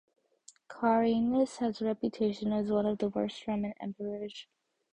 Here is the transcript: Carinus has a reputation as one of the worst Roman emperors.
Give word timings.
Carinus 0.67 1.57
has 1.57 1.79
a 1.79 1.85
reputation 1.85 2.51
as 2.51 2.71
one 2.71 2.87
of 2.87 2.97
the 2.97 3.09
worst 3.09 3.45
Roman 3.45 3.75
emperors. 3.79 4.47